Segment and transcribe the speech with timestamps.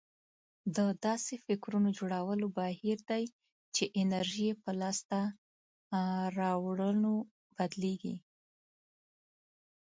[0.75, 3.23] دا داسې فکرونه جوړولو بهير دی
[3.75, 5.19] چې انرژي يې په لاسته
[6.39, 7.13] راوړنو
[7.55, 8.15] بدلېږي.